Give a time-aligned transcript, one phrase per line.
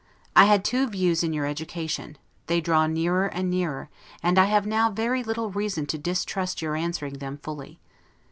[0.35, 2.17] I had two views in your education;
[2.47, 3.87] they draw nearer and nearer,
[4.23, 7.79] and I have now very little reason to distrust your answering them fully.